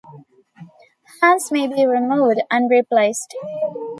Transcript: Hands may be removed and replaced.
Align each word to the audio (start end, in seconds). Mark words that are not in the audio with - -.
Hands 1.21 1.51
may 1.51 1.67
be 1.67 1.85
removed 1.85 2.41
and 2.49 2.71
replaced. 2.71 3.35